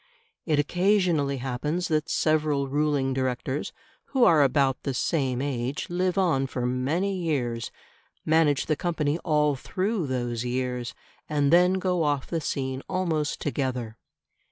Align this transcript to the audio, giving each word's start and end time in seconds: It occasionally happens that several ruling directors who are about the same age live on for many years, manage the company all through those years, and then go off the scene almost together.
It 0.47 0.57
occasionally 0.57 1.37
happens 1.37 1.87
that 1.89 2.09
several 2.09 2.67
ruling 2.67 3.13
directors 3.13 3.71
who 4.05 4.23
are 4.23 4.41
about 4.41 4.81
the 4.81 4.95
same 4.95 5.43
age 5.43 5.91
live 5.91 6.17
on 6.17 6.47
for 6.47 6.65
many 6.65 7.15
years, 7.15 7.69
manage 8.25 8.65
the 8.65 8.75
company 8.75 9.19
all 9.19 9.55
through 9.55 10.07
those 10.07 10.43
years, 10.43 10.95
and 11.29 11.53
then 11.53 11.73
go 11.75 12.01
off 12.01 12.25
the 12.25 12.41
scene 12.41 12.81
almost 12.89 13.39
together. 13.41 13.99